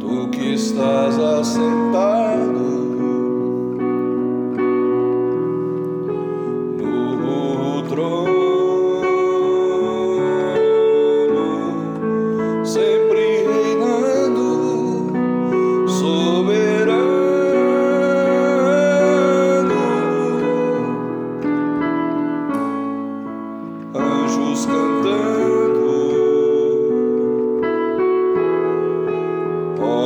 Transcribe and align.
Tu 0.00 0.30
que 0.30 0.54
estás 0.54 1.18
assentado 1.18 1.91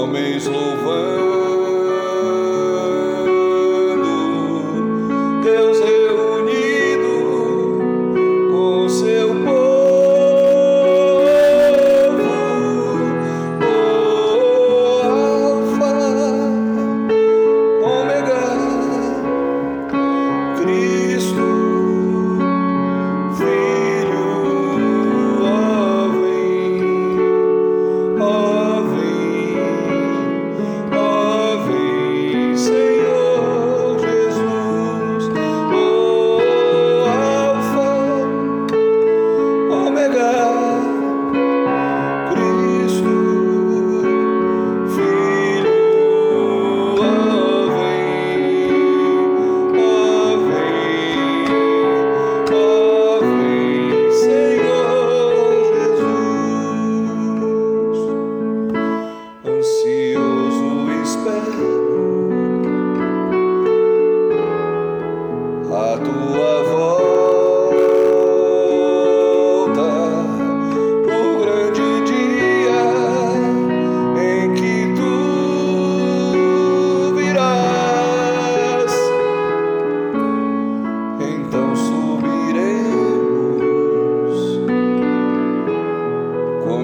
Homens 0.06 0.46
louvando. 0.46 1.25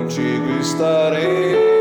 non 0.03 0.11
ci 0.11 0.39
guistare. 0.41 1.72